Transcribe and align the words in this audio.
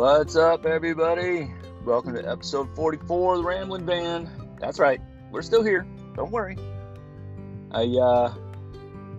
What's 0.00 0.34
up, 0.34 0.64
everybody? 0.64 1.52
Welcome 1.84 2.14
to 2.14 2.26
episode 2.26 2.74
44 2.74 3.34
of 3.34 3.42
the 3.42 3.46
Rambling 3.46 3.84
Van. 3.84 4.30
That's 4.58 4.78
right, 4.78 4.98
we're 5.30 5.42
still 5.42 5.62
here. 5.62 5.86
Don't 6.16 6.30
worry. 6.30 6.56
I 7.70 7.82
uh, 7.84 8.34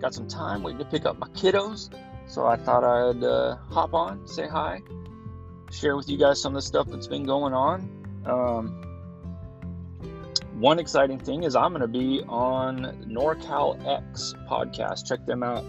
got 0.00 0.12
some 0.12 0.26
time 0.26 0.64
waiting 0.64 0.80
to 0.80 0.84
pick 0.84 1.06
up 1.06 1.20
my 1.20 1.28
kiddos, 1.28 1.96
so 2.26 2.48
I 2.48 2.56
thought 2.56 2.82
I'd 2.82 3.22
uh, 3.22 3.58
hop 3.70 3.94
on, 3.94 4.26
say 4.26 4.48
hi, 4.48 4.80
share 5.70 5.96
with 5.96 6.08
you 6.08 6.18
guys 6.18 6.42
some 6.42 6.56
of 6.56 6.56
the 6.56 6.66
stuff 6.66 6.88
that's 6.90 7.06
been 7.06 7.26
going 7.26 7.54
on. 7.54 7.88
Um, 8.26 8.66
one 10.58 10.80
exciting 10.80 11.20
thing 11.20 11.44
is 11.44 11.54
I'm 11.54 11.70
going 11.70 11.82
to 11.82 11.86
be 11.86 12.24
on 12.28 13.06
NorCal 13.08 13.78
X 13.86 14.34
podcast. 14.50 15.06
Check 15.06 15.26
them 15.26 15.44
out. 15.44 15.64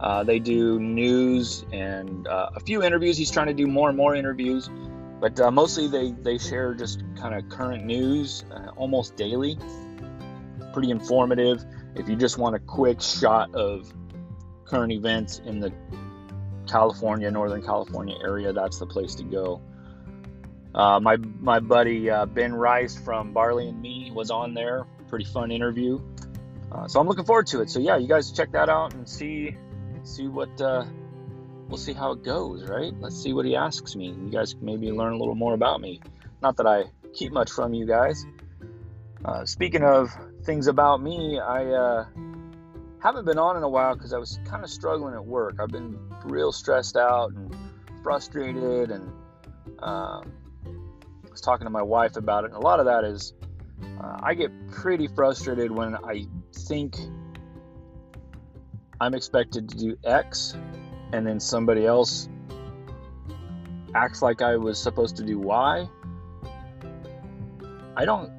Uh, 0.00 0.24
they 0.24 0.38
do 0.38 0.80
news 0.80 1.66
and 1.72 2.26
uh, 2.26 2.50
a 2.56 2.60
few 2.60 2.82
interviews. 2.82 3.18
He's 3.18 3.30
trying 3.30 3.48
to 3.48 3.54
do 3.54 3.66
more 3.66 3.88
and 3.90 3.98
more 3.98 4.14
interviews, 4.14 4.70
but 5.20 5.38
uh, 5.38 5.50
mostly 5.50 5.88
they, 5.88 6.12
they 6.12 6.38
share 6.38 6.74
just 6.74 7.02
kind 7.16 7.34
of 7.34 7.48
current 7.50 7.84
news 7.84 8.44
uh, 8.50 8.70
almost 8.76 9.16
daily. 9.16 9.58
Pretty 10.72 10.90
informative. 10.90 11.62
If 11.96 12.08
you 12.08 12.16
just 12.16 12.38
want 12.38 12.56
a 12.56 12.60
quick 12.60 13.02
shot 13.02 13.54
of 13.54 13.92
current 14.64 14.92
events 14.92 15.42
in 15.44 15.60
the 15.60 15.70
California, 16.66 17.30
Northern 17.30 17.62
California 17.62 18.16
area, 18.24 18.54
that's 18.54 18.78
the 18.78 18.86
place 18.86 19.14
to 19.16 19.24
go. 19.24 19.60
Uh, 20.74 21.00
my 21.00 21.16
my 21.40 21.58
buddy 21.58 22.08
uh, 22.08 22.24
Ben 22.24 22.54
Rice 22.54 22.96
from 22.96 23.32
Barley 23.34 23.68
and 23.68 23.82
Me 23.82 24.12
was 24.14 24.30
on 24.30 24.54
there. 24.54 24.86
Pretty 25.08 25.24
fun 25.26 25.50
interview. 25.50 26.00
so 26.86 27.00
I'm 27.00 27.08
looking 27.08 27.24
forward 27.24 27.48
to 27.48 27.60
it. 27.60 27.68
So 27.68 27.80
yeah, 27.80 27.98
you 27.98 28.08
guys 28.08 28.32
check 28.32 28.52
that 28.52 28.70
out 28.70 28.94
and 28.94 29.06
see 29.06 29.56
see 30.04 30.28
what 30.28 30.60
uh, 30.60 30.84
we'll 31.68 31.78
see 31.78 31.92
how 31.92 32.12
it 32.12 32.22
goes, 32.22 32.68
right? 32.68 32.92
Let's 33.00 33.20
see 33.20 33.32
what 33.32 33.44
he 33.44 33.56
asks 33.56 33.94
me. 33.96 34.06
You 34.08 34.30
guys 34.30 34.54
maybe 34.60 34.90
learn 34.90 35.12
a 35.12 35.16
little 35.16 35.34
more 35.34 35.54
about 35.54 35.80
me. 35.80 36.00
Not 36.42 36.56
that 36.56 36.66
I 36.66 36.84
keep 37.14 37.32
much 37.32 37.50
from 37.50 37.74
you 37.74 37.86
guys. 37.86 38.26
Uh, 39.24 39.44
speaking 39.44 39.82
of 39.82 40.10
things 40.44 40.66
about 40.66 41.02
me, 41.02 41.38
I 41.38 41.66
uh, 41.66 42.06
haven't 43.02 43.24
been 43.24 43.38
on 43.38 43.56
in 43.56 43.62
a 43.62 43.68
while 43.68 43.94
because 43.94 44.12
I 44.12 44.18
was 44.18 44.40
kind 44.44 44.64
of 44.64 44.70
struggling 44.70 45.14
at 45.14 45.24
work. 45.24 45.56
I've 45.60 45.68
been 45.68 45.98
real 46.24 46.52
stressed 46.52 46.96
out 46.96 47.32
and 47.32 47.54
frustrated, 48.02 48.90
and 48.90 49.12
um, 49.80 50.32
I 50.66 51.30
was 51.30 51.40
talking 51.40 51.66
to 51.66 51.70
my 51.70 51.82
wife 51.82 52.16
about 52.16 52.44
it. 52.44 52.52
And 52.52 52.56
a 52.56 52.60
lot 52.60 52.80
of 52.80 52.86
that 52.86 53.04
is 53.04 53.34
uh, 54.02 54.18
I 54.22 54.34
get 54.34 54.50
pretty 54.70 55.08
frustrated 55.08 55.70
when 55.70 55.96
I 55.96 56.26
think 56.54 56.96
I'm 59.00 59.14
expected 59.14 59.68
to 59.70 59.76
do 59.76 59.98
X 60.04 60.54
and 61.12 61.26
then 61.26 61.40
somebody 61.40 61.86
else 61.86 62.28
acts 63.94 64.22
like 64.22 64.42
I 64.42 64.56
was 64.56 64.80
supposed 64.80 65.16
to 65.16 65.24
do 65.24 65.38
Y. 65.38 65.88
I 67.96 68.04
don't, 68.04 68.30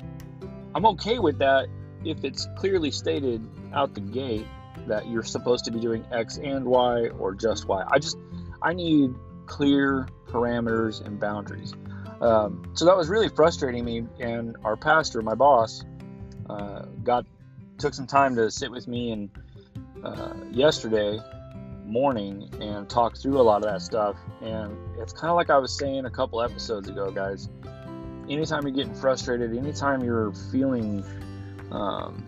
I'm 0.73 0.85
okay 0.87 1.19
with 1.19 1.39
that 1.39 1.67
if 2.05 2.23
it's 2.23 2.47
clearly 2.57 2.91
stated 2.91 3.45
out 3.73 3.93
the 3.93 4.01
gate 4.01 4.45
that 4.87 5.07
you're 5.09 5.23
supposed 5.23 5.65
to 5.65 5.71
be 5.71 5.79
doing 5.79 6.05
X 6.11 6.37
and 6.37 6.65
Y 6.65 7.09
or 7.19 7.33
just 7.33 7.67
Y. 7.67 7.83
I 7.87 7.99
just, 7.99 8.17
I 8.61 8.73
need 8.73 9.13
clear 9.47 10.07
parameters 10.27 11.05
and 11.05 11.19
boundaries. 11.19 11.73
Um, 12.21 12.71
so 12.73 12.85
that 12.85 12.95
was 12.95 13.09
really 13.09 13.29
frustrating 13.29 13.83
me. 13.83 14.05
And 14.19 14.55
our 14.63 14.77
pastor, 14.77 15.21
my 15.21 15.35
boss, 15.35 15.83
uh, 16.49 16.83
got 17.03 17.25
took 17.77 17.93
some 17.95 18.07
time 18.07 18.35
to 18.35 18.51
sit 18.51 18.71
with 18.71 18.87
me 18.87 19.11
and 19.11 19.29
uh, 20.03 20.33
yesterday 20.51 21.19
morning 21.85 22.49
and 22.61 22.89
talk 22.89 23.17
through 23.17 23.39
a 23.39 23.43
lot 23.43 23.57
of 23.57 23.63
that 23.63 23.81
stuff. 23.81 24.15
And 24.41 24.77
it's 24.97 25.13
kind 25.13 25.29
of 25.29 25.35
like 25.35 25.49
I 25.49 25.57
was 25.57 25.77
saying 25.77 26.05
a 26.05 26.09
couple 26.09 26.41
episodes 26.41 26.87
ago, 26.87 27.11
guys. 27.11 27.49
Anytime 28.29 28.63
you're 28.63 28.71
getting 28.71 28.95
frustrated, 28.95 29.55
anytime 29.55 30.03
you're 30.03 30.31
feeling 30.51 31.03
um, 31.71 32.25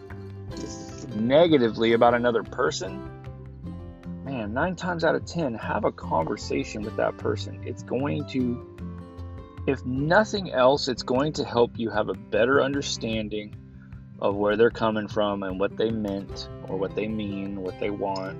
negatively 1.16 1.94
about 1.94 2.14
another 2.14 2.44
person, 2.44 3.10
man, 4.26 4.54
nine 4.54 4.76
times 4.76 5.04
out 5.04 5.16
of 5.16 5.26
ten, 5.26 5.54
have 5.54 5.86
a 5.86 5.92
conversation 5.92 6.82
with 6.82 6.98
that 6.98 7.18
person. 7.18 7.62
It's 7.66 7.84
going 7.84 8.26
to, 8.30 8.78
if 9.66 9.86
nothing 9.86 10.52
else, 10.52 10.88
it's 10.88 11.04
going 11.04 11.34
to 11.34 11.46
help 11.46 11.78
you 11.78 11.90
have 11.90 12.10
a 12.10 12.14
better 12.14 12.62
understanding 12.62 13.56
of 14.20 14.36
where 14.36 14.56
they're 14.56 14.72
coming 14.72 15.08
from 15.08 15.44
and 15.44 15.60
what 15.60 15.78
they 15.78 15.92
meant 15.92 16.50
or 16.68 16.78
what 16.78 16.96
they 16.96 17.08
mean, 17.08 17.62
what 17.62 17.80
they 17.80 17.90
want. 17.90 18.38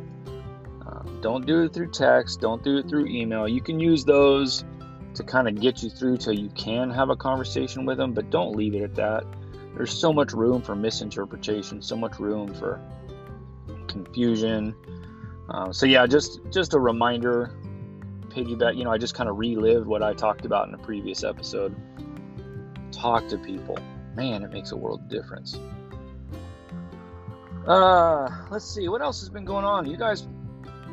Um, 0.86 1.20
don't 1.22 1.46
do 1.46 1.64
it 1.64 1.74
through 1.74 1.92
text, 1.92 2.42
don't 2.42 2.64
do 2.64 2.78
it 2.78 2.88
through 2.88 3.08
email. 3.08 3.48
You 3.48 3.62
can 3.62 3.80
use 3.80 4.06
those 4.06 4.66
to 5.16 5.24
kind 5.24 5.48
of 5.48 5.60
get 5.60 5.84
you 5.84 5.90
through 5.90 6.18
till 6.18 6.34
you 6.34 6.50
can 6.50 6.90
have 6.90 7.10
a 7.10 7.16
conversation 7.16 7.86
with 7.86 7.98
them, 7.98 8.14
but 8.14 8.30
don't 8.30 8.56
leave 8.56 8.76
it 8.76 8.82
at 8.82 8.96
that. 8.96 9.24
There's 9.76 9.92
so 9.92 10.14
much 10.14 10.34
room 10.34 10.62
for 10.62 10.76
misinterpretation, 10.76 11.82
so 11.82 11.96
much 11.96 12.20
room 12.20 12.54
for 12.54 12.80
confusion. 13.88 14.76
Uh, 15.50 15.72
so 15.72 15.86
yeah, 15.86 16.06
just 16.06 16.40
just 16.52 16.74
a 16.74 16.80
reminder, 16.80 17.52
piggyback. 18.30 18.78
You 18.78 18.84
know, 18.84 18.92
I 18.92 18.98
just 18.98 19.16
kind 19.16 19.30
of 19.30 19.38
relived 19.38 19.88
what 19.88 20.04
I 20.04 20.14
talked 20.14 20.46
about 20.46 20.68
in 20.68 20.74
a 20.74 20.78
previous 20.78 21.24
episode. 21.24 21.76
Talk 22.92 23.28
to 23.30 23.38
people 23.38 23.78
man, 24.16 24.44
it 24.44 24.52
makes 24.52 24.72
a 24.72 24.78
world 24.78 25.02
of 25.02 25.10
difference. 25.10 25.58
Uh, 27.68 28.30
let's 28.52 28.66
see 28.66 28.90
what 28.90 29.02
else 29.02 29.22
has 29.22 29.30
been 29.30 29.46
going 29.46 29.64
on. 29.66 29.90
You 29.90 29.98
guys 29.98 30.28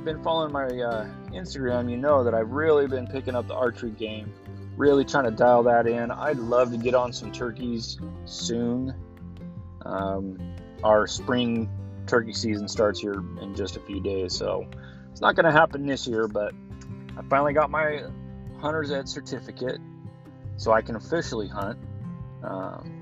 been 0.05 0.23
following 0.23 0.53
my 0.53 0.65
uh, 0.65 1.07
Instagram, 1.33 1.91
you 1.91 1.97
know 1.97 2.25
that 2.25 2.35
I've 2.35 2.51
really 2.51 2.87
been 2.87 3.07
picking 3.07 3.35
up 3.35 3.47
the 3.47 3.55
archery 3.55 3.91
game, 3.91 4.33
really 4.77 5.05
trying 5.05 5.25
to 5.25 5.31
dial 5.31 5.63
that 5.65 5.87
in. 5.87 6.11
I'd 6.11 6.39
love 6.39 6.71
to 6.71 6.79
get 6.79 6.95
on 6.95 7.13
some 7.13 7.33
turkeys 7.33 7.99
soon. 8.25 8.95
Um, 9.85 10.39
our 10.83 11.07
spring 11.07 11.69
turkey 12.07 12.33
season 12.33 12.69
starts 12.69 13.01
here 13.01 13.23
in 13.43 13.55
just 13.55 13.77
a 13.77 13.81
few 13.81 14.01
days, 14.01 14.35
so 14.35 14.67
it's 15.11 15.21
not 15.21 15.35
going 15.37 15.45
to 15.45 15.53
happen 15.53 15.87
this 15.87 16.07
year. 16.07 16.27
But 16.29 16.55
I 17.17 17.23
finally 17.29 17.53
got 17.53 17.71
my 17.71 18.05
hunter's 18.61 18.91
ed 18.91 19.09
certificate, 19.09 19.81
so 20.57 20.73
I 20.73 20.81
can 20.81 20.97
officially 20.97 21.49
hunt. 21.49 21.79
Um, 22.43 23.00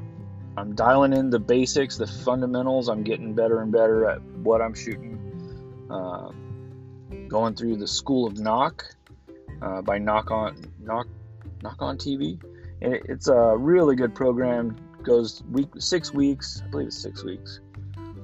I'm 0.59 0.75
dialing 0.75 1.13
in 1.13 1.31
the 1.31 1.39
basics, 1.39 1.97
the 1.97 2.07
fundamentals. 2.07 2.89
I'm 2.89 3.05
getting 3.05 3.33
better 3.33 3.63
and 3.63 3.71
better 3.71 4.09
at 4.09 4.21
what 4.23 4.61
I'm 4.61 4.75
shooting. 4.75 5.15
Uh, 5.89 6.31
going 7.29 7.55
through 7.55 7.77
the 7.77 7.87
School 7.87 8.27
of 8.27 8.39
Nock 8.39 8.85
uh, 9.63 9.83
by 9.83 9.99
Nock 9.99 10.31
On 10.31 10.57
Nock 10.81 11.07
Nock 11.63 11.77
on 11.81 11.97
TV. 11.97 12.43
And 12.83 12.95
it, 12.95 13.03
it's 13.09 13.29
a 13.29 13.57
really 13.57 13.95
good 13.95 14.15
program. 14.15 14.77
Goes 15.03 15.43
week 15.51 15.69
six 15.79 16.13
weeks, 16.13 16.61
I 16.65 16.69
believe 16.71 16.89
it's 16.89 16.99
six 16.99 17.23
weeks, 17.23 17.61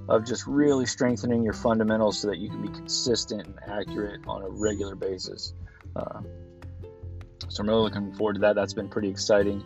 of 0.09 0.27
just 0.27 0.47
really 0.47 0.87
strengthening 0.87 1.45
your 1.45 1.53
fundamentals 1.53 2.19
so 2.19 2.29
that 2.29 2.39
you 2.39 2.51
can 2.51 2.63
be 2.63 2.69
consistent 2.69 3.47
and 3.47 3.59
accurate 3.69 4.23
on 4.27 4.43
a 4.43 4.49
regular 4.49 4.97
basis. 4.97 5.55
Uh, 5.95 6.21
so 7.49 7.63
I'm 7.63 7.69
really 7.69 7.83
looking 7.83 8.13
forward 8.15 8.35
to 8.35 8.41
that. 8.41 8.57
That's 8.57 8.75
been 8.75 8.89
pretty 8.89 9.09
exciting 9.09 9.65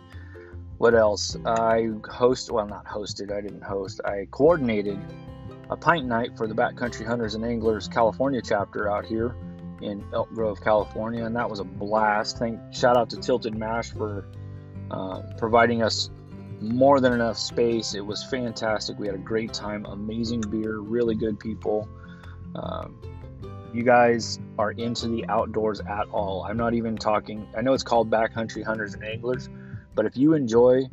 what 0.79 0.95
else? 0.95 1.35
I 1.45 1.89
host, 2.09 2.51
well, 2.51 2.65
not 2.65 2.85
hosted, 2.85 3.31
I 3.31 3.41
didn't 3.41 3.63
host, 3.63 3.99
I 4.05 4.27
coordinated 4.31 4.97
a 5.69 5.75
pint 5.75 6.07
night 6.07 6.37
for 6.37 6.47
the 6.47 6.55
Backcountry 6.55 7.05
Hunters 7.05 7.35
and 7.35 7.43
Anglers 7.45 7.89
California 7.89 8.41
chapter 8.41 8.89
out 8.89 9.05
here 9.05 9.35
in 9.81 10.03
Elk 10.13 10.29
Grove, 10.33 10.61
California, 10.61 11.25
and 11.25 11.35
that 11.35 11.49
was 11.49 11.59
a 11.59 11.65
blast. 11.65 12.37
Thank, 12.37 12.59
shout 12.73 12.95
out 12.95 13.09
to 13.09 13.17
Tilted 13.17 13.55
Mash 13.55 13.91
for 13.91 14.25
uh, 14.89 15.21
providing 15.37 15.83
us 15.83 16.09
more 16.61 17.01
than 17.01 17.11
enough 17.11 17.37
space. 17.37 17.93
It 17.93 18.05
was 18.05 18.23
fantastic. 18.23 18.97
We 18.97 19.05
had 19.05 19.15
a 19.15 19.19
great 19.19 19.51
time, 19.51 19.85
amazing 19.85 20.41
beer, 20.49 20.79
really 20.79 21.15
good 21.15 21.41
people. 21.41 21.89
Um, 22.55 23.01
you 23.73 23.83
guys 23.83 24.39
are 24.57 24.71
into 24.71 25.09
the 25.09 25.25
outdoors 25.27 25.81
at 25.81 26.07
all. 26.13 26.43
I'm 26.43 26.57
not 26.57 26.73
even 26.73 26.95
talking, 26.95 27.49
I 27.57 27.61
know 27.61 27.73
it's 27.73 27.83
called 27.83 28.09
Backcountry 28.09 28.63
Hunters 28.63 28.93
and 28.93 29.03
Anglers 29.03 29.49
but 29.95 30.05
if 30.05 30.15
you 30.17 30.33
enjoy 30.33 30.87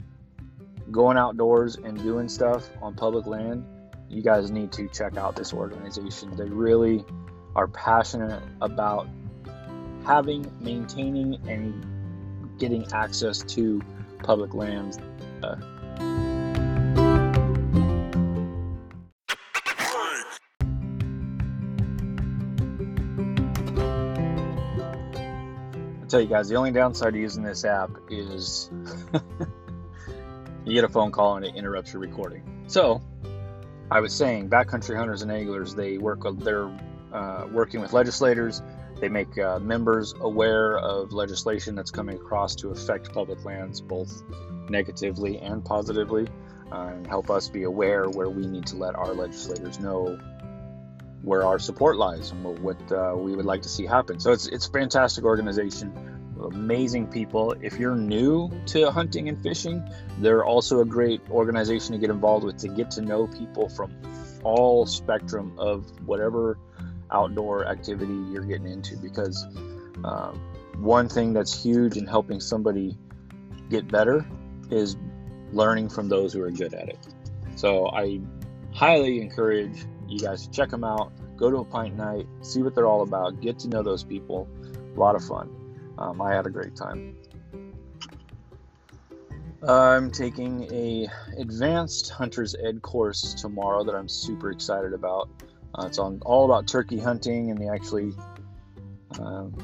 going 0.91 1.17
outdoors 1.17 1.77
and 1.77 2.01
doing 2.03 2.29
stuff 2.29 2.69
on 2.81 2.95
public 2.95 3.27
land, 3.27 3.65
you 4.09 4.23
guys 4.23 4.51
need 4.51 4.73
to 4.73 4.89
check 4.89 5.17
out 5.17 5.37
this 5.37 5.53
organization. 5.53 6.35
They 6.37 6.49
really 6.49 7.05
are 7.55 7.67
passionate 7.69 8.43
about 8.61 9.09
having, 10.05 10.51
maintaining, 10.61 11.41
and 11.49 11.85
getting 12.59 12.91
access 12.93 13.43
to 13.43 13.83
public 14.23 14.55
lands. 14.55 14.99
Uh, 15.43 15.57
I 26.07 26.09
tell 26.09 26.21
you 26.21 26.29
guys, 26.29 26.49
the 26.49 26.55
only 26.55 26.71
downside 26.71 27.15
to 27.15 27.19
using 27.19 27.43
this 27.43 27.65
app 27.65 27.91
is 28.09 28.71
you 30.65 30.73
get 30.73 30.85
a 30.85 30.89
phone 30.89 31.11
call 31.11 31.35
and 31.35 31.45
it 31.45 31.57
interrupts 31.57 31.93
your 31.93 32.01
recording. 32.01 32.65
So, 32.69 33.03
I 33.91 33.99
was 33.99 34.15
saying, 34.15 34.49
backcountry 34.49 34.97
hunters 34.97 35.23
and 35.23 35.33
anglers, 35.33 35.75
they 35.75 35.99
work. 35.99 36.21
They're 36.39 36.71
uh, 37.13 37.49
working 37.51 37.81
with 37.81 37.93
legislators. 37.93 38.63
They 39.01 39.09
make 39.09 39.37
uh, 39.37 39.59
members 39.59 40.15
aware 40.21 40.79
of 40.79 41.13
legislation 41.13 41.75
that's 41.75 41.91
coming 41.91 42.15
across 42.15 42.55
to 42.57 42.69
affect 42.69 43.13
public 43.13 43.45
lands 43.45 43.81
both 43.81 44.23
negatively 44.69 45.39
and 45.39 45.65
positively, 45.65 46.29
uh, 46.71 46.93
and 46.95 47.05
help 47.05 47.31
us 47.31 47.49
be 47.49 47.65
aware 47.65 48.09
where 48.09 48.31
we 48.31 48.47
need 48.47 48.67
to 48.67 48.77
let 48.77 48.95
our 48.95 49.13
legislators 49.13 49.81
know 49.81 50.17
where 51.27 51.45
our 51.45 51.59
support 51.59 51.97
lies 51.97 52.31
and 52.31 52.45
what, 52.61 52.81
uh, 52.93 53.13
we 53.17 53.35
would 53.35 53.45
like 53.45 53.61
to 53.61 53.69
see 53.69 53.85
happen. 53.85 54.21
So 54.21 54.31
it's 54.31 54.47
it's 54.47 54.69
a 54.69 54.71
fantastic 54.71 55.25
organization, 55.25 55.93
amazing 56.41 57.09
people. 57.09 57.53
If 57.61 57.81
you're 57.81 57.97
new 57.97 58.49
to 58.67 58.93
hunting 58.93 59.29
and 59.29 59.43
fishing, 59.43 59.83
they're 60.21 60.45
also 60.45 60.83
a 60.83 60.85
great 60.85 61.21
organization 61.29 61.95
to 61.95 61.99
get 61.99 62.11
involved 62.11 62.45
with 62.45 62.59
to 62.59 62.69
get 62.69 62.93
to 62.93 63.01
know 63.01 63.27
people 63.27 63.69
from 63.69 63.93
all 64.45 64.87
spectrum 64.87 65.53
of 65.59 65.91
whatever 66.07 66.59
outdoor 67.11 67.67
activity 67.67 68.15
you're 68.31 68.45
getting 68.45 68.69
into 68.69 68.97
because 68.97 69.45
um, 70.05 70.41
one 70.79 71.09
thing 71.09 71.33
that's 71.33 71.61
huge 71.61 71.97
in 71.97 72.07
helping 72.07 72.39
somebody 72.39 72.97
get 73.69 73.89
better 73.89 74.25
is 74.71 74.97
learning 75.51 75.89
from 75.89 76.09
those 76.09 76.33
who 76.33 76.43
are 76.45 76.53
good 76.53 76.73
at 76.73 76.89
it. 76.89 76.99
So 77.57 77.89
I 77.89 78.21
highly 78.73 79.21
encourage 79.21 79.87
you 80.09 80.21
guys 80.21 80.47
to 80.47 80.51
check 80.51 80.71
them 80.71 80.85
out, 80.85 81.13
go 81.37 81.51
to 81.51 81.59
a 81.59 81.65
pint 81.65 81.97
night, 81.97 82.27
see 82.41 82.63
what 82.63 82.75
they're 82.75 82.87
all 82.87 83.03
about, 83.03 83.41
get 83.41 83.59
to 83.61 83.69
know 83.69 83.83
those 83.83 84.05
people. 84.05 84.49
A 84.95 84.99
lot 84.99 85.15
of 85.15 85.25
fun. 85.25 85.51
Um, 85.99 86.21
I 86.21 86.33
had 86.35 86.47
a 86.47 86.51
great 86.51 86.77
time. 86.77 87.17
I'm 89.67 90.11
taking 90.11 90.73
a 90.73 91.09
advanced 91.39 92.11
hunter's 92.11 92.55
ed 92.55 92.83
course 92.83 93.35
tomorrow 93.35 93.85
that 93.85 93.95
I'm 93.95 94.09
super 94.09 94.51
excited 94.51 94.93
about. 94.93 95.29
Uh, 95.75 95.87
it's 95.87 95.99
on 95.99 96.21
all 96.25 96.45
about 96.45 96.69
turkey 96.69 96.99
hunting, 96.99 97.51
and 97.51 97.61
they 97.61 97.69
actually 97.69 98.13
um, 99.19 99.55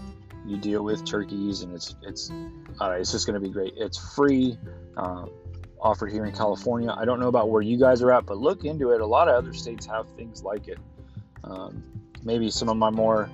you 0.46 0.56
deal 0.56 0.82
with 0.82 1.04
turkeys, 1.04 1.62
and 1.62 1.74
it's 1.74 1.94
it's 2.02 2.30
uh, 2.80 2.90
it's 2.90 3.12
just 3.12 3.26
going 3.26 3.40
to 3.40 3.46
be 3.46 3.52
great. 3.52 3.74
It's 3.76 4.14
free, 4.14 4.58
uh, 4.96 5.26
offered 5.80 6.10
here 6.10 6.24
in 6.24 6.32
California. 6.32 6.94
I 6.96 7.04
don't 7.04 7.20
know 7.20 7.28
about 7.28 7.50
where 7.50 7.62
you 7.62 7.78
guys 7.78 8.02
are 8.02 8.12
at, 8.12 8.26
but 8.26 8.38
look 8.38 8.64
into 8.64 8.92
it. 8.92 9.00
A 9.00 9.06
lot 9.06 9.28
of 9.28 9.34
other 9.34 9.52
states 9.52 9.86
have 9.86 10.06
things 10.16 10.42
like 10.42 10.68
it. 10.68 10.78
Um, 11.44 11.82
maybe 12.22 12.50
some 12.50 12.68
of 12.68 12.76
my 12.76 12.90
more 12.90 13.30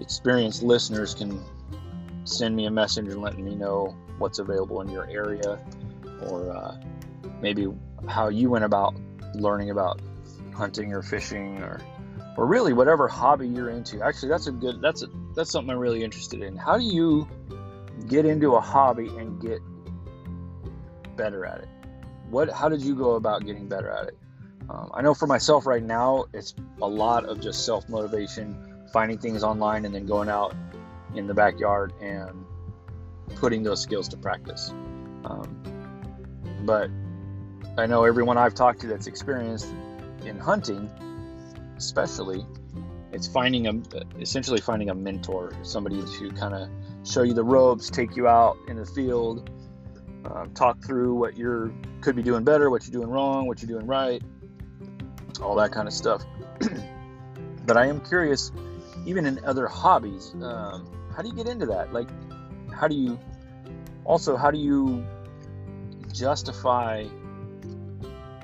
experienced 0.00 0.62
listeners 0.62 1.14
can 1.14 1.40
send 2.24 2.54
me 2.54 2.66
a 2.66 2.70
message 2.70 3.08
and 3.08 3.20
let 3.20 3.38
me 3.38 3.54
know 3.54 3.96
what's 4.18 4.38
available 4.38 4.80
in 4.80 4.88
your 4.88 5.08
area 5.10 5.58
or 6.28 6.50
uh, 6.52 6.76
maybe 7.40 7.66
how 8.08 8.28
you 8.28 8.50
went 8.50 8.64
about 8.64 8.94
learning 9.34 9.70
about 9.70 10.00
hunting 10.54 10.92
or 10.92 11.02
fishing 11.02 11.58
or 11.62 11.80
or 12.36 12.46
really 12.46 12.72
whatever 12.72 13.08
hobby 13.08 13.46
you're 13.46 13.70
into. 13.70 14.02
Actually, 14.02 14.30
that's 14.30 14.46
a 14.46 14.52
good 14.52 14.80
that's 14.80 15.02
a 15.02 15.06
that's 15.34 15.50
something 15.50 15.70
I'm 15.70 15.78
really 15.78 16.02
interested 16.02 16.42
in. 16.42 16.56
How 16.56 16.78
do 16.78 16.84
you 16.84 17.28
get 18.08 18.24
into 18.24 18.54
a 18.54 18.60
hobby 18.60 19.08
and 19.08 19.40
get 19.40 19.60
better 21.16 21.44
at 21.44 21.58
it? 21.58 21.68
What 22.30 22.50
how 22.50 22.68
did 22.68 22.82
you 22.82 22.94
go 22.94 23.12
about 23.12 23.44
getting 23.44 23.68
better 23.68 23.90
at 23.90 24.08
it? 24.08 24.18
Um, 24.68 24.90
I 24.94 25.02
know 25.02 25.14
for 25.14 25.26
myself 25.26 25.66
right 25.66 25.82
now, 25.82 26.26
it's 26.32 26.54
a 26.80 26.88
lot 26.88 27.24
of 27.24 27.40
just 27.40 27.64
self 27.64 27.88
motivation, 27.88 28.84
finding 28.92 29.18
things 29.18 29.42
online, 29.42 29.84
and 29.84 29.94
then 29.94 30.06
going 30.06 30.28
out 30.28 30.54
in 31.14 31.26
the 31.26 31.34
backyard 31.34 31.92
and 32.00 32.44
putting 33.36 33.62
those 33.62 33.80
skills 33.80 34.08
to 34.08 34.16
practice. 34.16 34.70
Um, 35.24 35.62
but 36.64 36.90
I 37.76 37.86
know 37.86 38.04
everyone 38.04 38.38
I've 38.38 38.54
talked 38.54 38.80
to 38.82 38.86
that's 38.86 39.06
experienced 39.06 39.68
in 40.24 40.38
hunting, 40.38 40.90
especially, 41.76 42.46
it's 43.12 43.26
finding 43.26 43.66
a 43.66 43.72
essentially 44.20 44.60
finding 44.60 44.90
a 44.90 44.94
mentor, 44.94 45.52
somebody 45.62 46.02
to 46.18 46.30
kind 46.32 46.54
of 46.54 46.68
show 47.04 47.22
you 47.22 47.34
the 47.34 47.44
ropes, 47.44 47.90
take 47.90 48.16
you 48.16 48.26
out 48.26 48.56
in 48.68 48.76
the 48.76 48.86
field, 48.86 49.50
uh, 50.24 50.46
talk 50.54 50.82
through 50.84 51.14
what 51.14 51.36
you're 51.36 51.72
could 52.00 52.16
be 52.16 52.22
doing 52.22 52.44
better, 52.44 52.70
what 52.70 52.86
you're 52.86 52.92
doing 52.92 53.10
wrong, 53.10 53.46
what 53.46 53.62
you're 53.62 53.68
doing 53.68 53.86
right, 53.86 54.22
all 55.42 55.56
that 55.56 55.72
kind 55.72 55.88
of 55.88 55.94
stuff. 55.94 56.24
but 57.66 57.76
I 57.76 57.86
am 57.86 58.00
curious, 58.00 58.52
even 59.06 59.26
in 59.26 59.44
other 59.44 59.66
hobbies, 59.66 60.34
um, 60.42 60.88
how 61.14 61.22
do 61.22 61.28
you 61.28 61.34
get 61.34 61.48
into 61.48 61.66
that? 61.66 61.92
Like, 61.92 62.08
how 62.72 62.88
do 62.88 62.94
you 62.94 63.18
also 64.04 64.36
how 64.36 64.50
do 64.50 64.58
you 64.58 65.04
justify 66.12 67.04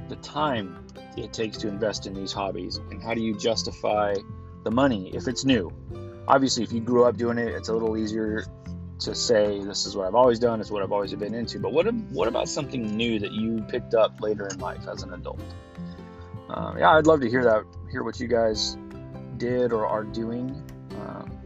the 0.08 0.16
time 0.16 0.86
it 1.16 1.32
takes 1.32 1.58
to 1.58 1.68
invest 1.68 2.06
in 2.06 2.14
these 2.14 2.32
hobbies 2.32 2.76
and 2.90 3.02
how 3.02 3.14
do 3.14 3.20
you 3.20 3.36
justify 3.36 4.14
the 4.64 4.70
money 4.70 5.10
if 5.14 5.26
it's 5.26 5.44
new 5.44 5.72
obviously 6.28 6.62
if 6.62 6.72
you 6.72 6.80
grew 6.80 7.04
up 7.04 7.16
doing 7.16 7.38
it 7.38 7.48
it's 7.48 7.68
a 7.68 7.72
little 7.72 7.96
easier 7.96 8.44
to 9.00 9.14
say 9.14 9.62
this 9.62 9.86
is 9.86 9.96
what 9.96 10.06
I've 10.06 10.14
always 10.14 10.38
done 10.38 10.60
it's 10.60 10.70
what 10.70 10.82
I've 10.82 10.92
always 10.92 11.14
been 11.14 11.34
into 11.34 11.58
but 11.58 11.72
what 11.72 11.92
what 12.10 12.28
about 12.28 12.48
something 12.48 12.96
new 12.96 13.18
that 13.18 13.32
you 13.32 13.64
picked 13.68 13.94
up 13.94 14.20
later 14.20 14.46
in 14.46 14.58
life 14.58 14.86
as 14.88 15.02
an 15.02 15.12
adult 15.12 15.40
um, 16.50 16.78
yeah 16.78 16.90
I'd 16.90 17.06
love 17.06 17.20
to 17.20 17.28
hear 17.28 17.44
that 17.44 17.64
hear 17.90 18.02
what 18.02 18.20
you 18.20 18.28
guys 18.28 18.76
did 19.36 19.72
or 19.72 19.86
are 19.86 20.04
doing 20.04 20.62
um, 21.00 21.38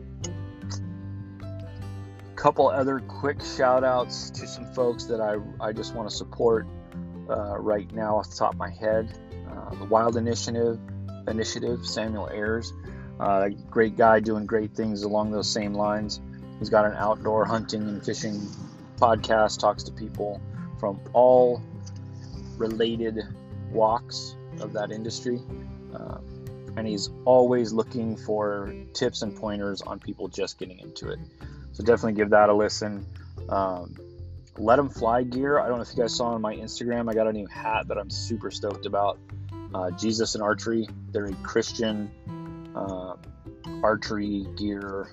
couple 2.42 2.68
other 2.68 2.98
quick 2.98 3.40
shout 3.56 3.84
outs 3.84 4.28
to 4.28 4.48
some 4.48 4.66
folks 4.74 5.04
that 5.04 5.20
I, 5.20 5.36
I 5.64 5.72
just 5.72 5.94
want 5.94 6.10
to 6.10 6.16
support 6.16 6.66
uh, 7.30 7.56
right 7.56 7.88
now 7.94 8.16
off 8.16 8.30
the 8.30 8.36
top 8.36 8.54
of 8.54 8.58
my 8.58 8.70
head. 8.70 9.16
Uh, 9.48 9.76
the 9.76 9.84
Wild 9.84 10.16
Initiative, 10.16 10.80
Initiative, 11.28 11.86
Samuel 11.86 12.28
Ayers, 12.32 12.72
uh, 13.20 13.48
great 13.70 13.96
guy 13.96 14.18
doing 14.18 14.44
great 14.44 14.74
things 14.74 15.04
along 15.04 15.30
those 15.30 15.48
same 15.48 15.72
lines. 15.72 16.20
He's 16.58 16.68
got 16.68 16.84
an 16.84 16.94
outdoor 16.94 17.44
hunting 17.44 17.82
and 17.82 18.04
fishing 18.04 18.40
podcast, 18.96 19.60
talks 19.60 19.84
to 19.84 19.92
people 19.92 20.40
from 20.80 21.00
all 21.12 21.62
related 22.56 23.20
walks 23.70 24.34
of 24.60 24.72
that 24.74 24.90
industry. 24.90 25.40
Uh, 25.94 26.18
and 26.76 26.86
he's 26.86 27.10
always 27.24 27.72
looking 27.72 28.16
for 28.16 28.72
tips 28.94 29.22
and 29.22 29.36
pointers 29.36 29.82
on 29.82 29.98
people 29.98 30.28
just 30.28 30.58
getting 30.58 30.78
into 30.78 31.10
it. 31.10 31.18
So 31.72 31.84
definitely 31.84 32.14
give 32.14 32.30
that 32.30 32.48
a 32.48 32.54
listen. 32.54 33.06
Um, 33.48 33.94
Let 34.56 34.76
Them 34.76 34.88
Fly 34.88 35.22
gear. 35.22 35.58
I 35.58 35.68
don't 35.68 35.76
know 35.76 35.82
if 35.82 35.90
you 35.94 36.02
guys 36.02 36.14
saw 36.14 36.26
on 36.26 36.40
my 36.40 36.54
Instagram. 36.54 37.10
I 37.10 37.14
got 37.14 37.26
a 37.26 37.32
new 37.32 37.46
hat 37.46 37.88
that 37.88 37.98
I'm 37.98 38.10
super 38.10 38.50
stoked 38.50 38.86
about. 38.86 39.18
Uh, 39.74 39.90
Jesus 39.92 40.34
and 40.34 40.42
Archery. 40.42 40.88
They're 41.12 41.26
a 41.26 41.34
Christian 41.36 42.10
uh, 42.74 43.16
archery 43.82 44.46
gear 44.56 45.08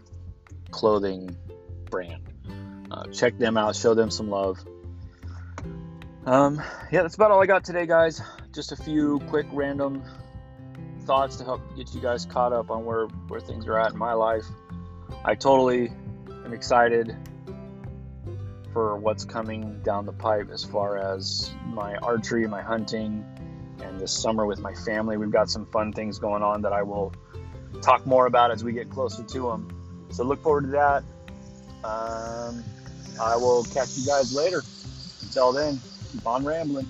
clothing 0.72 1.36
brand. 1.89 2.24
Uh, 2.91 3.05
check 3.08 3.38
them 3.38 3.58
out. 3.58 3.75
Show 3.75 3.93
them 3.93 4.12
some 4.12 4.29
love. 4.29 4.60
Um, 6.25 6.62
yeah, 6.91 7.01
that's 7.01 7.15
about 7.15 7.31
all 7.31 7.41
I 7.41 7.46
got 7.46 7.63
today, 7.63 7.86
guys. 7.86 8.22
Just 8.53 8.72
a 8.72 8.75
few 8.75 9.20
quick 9.29 9.46
random 9.51 10.03
thoughts 11.01 11.38
to 11.38 11.44
help 11.44 11.62
get 11.75 11.94
you 11.94 12.01
guys 12.01 12.25
caught 12.25 12.53
up 12.53 12.72
on 12.72 12.86
where 12.86 13.06
where 13.27 13.39
things 13.39 13.68
are 13.68 13.79
at 13.79 13.94
in 13.94 13.98
my 13.98 14.13
life. 14.13 14.46
I 15.24 15.36
totally 15.36 15.91
I'm 16.46 16.53
excited 16.53 17.15
for 18.74 18.98
what's 18.98 19.25
coming 19.25 19.82
down 19.84 20.06
the 20.06 20.13
pipe 20.13 20.50
as 20.51 20.63
far 20.63 20.98
as 20.98 21.51
my 21.65 21.96
archery, 21.98 22.48
my 22.48 22.62
hunting, 22.62 23.25
and 23.84 24.00
this 24.00 24.12
summer 24.12 24.46
with 24.46 24.60
my 24.60 24.74
family. 24.74 25.18
We've 25.18 25.32
got 25.32 25.50
some 25.50 25.65
fun 25.65 25.94
things 25.94 26.20
going 26.20 26.44
on 26.44 26.62
that 26.63 26.74
I 26.74 26.84
will 26.84 27.13
talk 27.82 28.06
more 28.06 28.25
about 28.25 28.51
as 28.51 28.63
we 28.63 28.74
get 28.74 28.89
closer 28.89 29.24
to 29.24 29.41
them. 29.41 30.08
So 30.12 30.24
look 30.24 30.41
forward 30.41 30.65
to 30.65 30.72
that. 30.72 31.03
Um, 31.84 32.63
I 33.22 33.36
will 33.36 33.63
catch 33.65 33.98
you 33.98 34.06
guys 34.06 34.34
later. 34.34 34.63
Until 35.22 35.51
then, 35.51 35.79
keep 36.12 36.25
on 36.25 36.46
rambling. 36.46 36.88